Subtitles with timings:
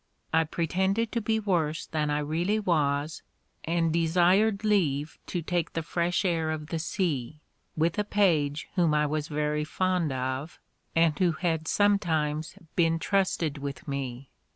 [0.33, 3.21] I pretended to be worse than I really was,
[3.65, 7.39] and desired leave to take the fresh air of the sea,
[7.77, 10.57] with a page whom I was very fond of,
[10.95, 14.31] and who had sometimes been trusted with me.